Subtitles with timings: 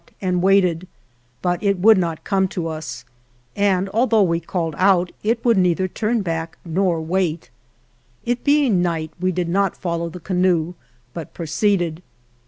[0.19, 0.87] 42 ALVAR NUNEZ CABEZA DE VACA and waited,
[1.43, 3.05] but it would not come to us,
[3.55, 7.51] and, although we called out, it would neither turn back nor wait.
[8.25, 10.73] It being night, we did not follow the canoe,
[11.13, 12.01] but proceeded.